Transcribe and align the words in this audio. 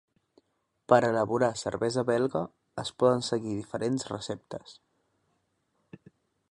Per 0.93 0.97
elaborar 1.09 1.49
cervesa 1.63 2.03
belga, 2.11 2.41
es 2.85 2.91
poden 3.03 3.23
seguir 3.29 3.53
diferents 3.59 4.09
receptes. 4.15 4.77